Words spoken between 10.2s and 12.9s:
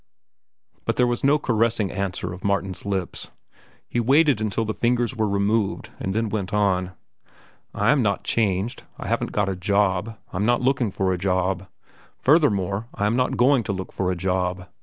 I'm not looking for a job. Furthermore,